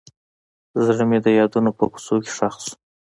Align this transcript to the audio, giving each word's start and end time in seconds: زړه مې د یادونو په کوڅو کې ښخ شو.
زړه 0.85 1.03
مې 1.09 1.19
د 1.25 1.27
یادونو 1.39 1.71
په 1.77 1.83
کوڅو 1.91 2.15
کې 2.23 2.31
ښخ 2.37 2.55
شو. 2.65 2.75